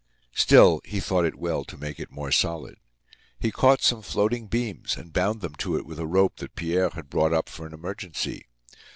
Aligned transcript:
Still, 0.33 0.81
he 0.83 0.99
thought 0.99 1.25
it 1.25 1.35
well 1.35 1.63
to 1.63 1.77
make 1.77 1.99
it 1.99 2.09
more 2.09 2.31
solid. 2.31 2.79
He 3.39 3.51
caught 3.51 3.83
some 3.83 4.01
floating 4.01 4.47
beams 4.47 4.97
and 4.97 5.13
bound 5.13 5.41
them 5.41 5.53
to 5.57 5.77
it 5.77 5.85
with 5.85 5.99
a 5.99 6.07
rope 6.07 6.37
that 6.37 6.55
Pierre 6.55 6.89
had 6.89 7.07
brought 7.07 7.33
up 7.33 7.47
for 7.47 7.67
an 7.67 7.73
emergency. 7.75 8.47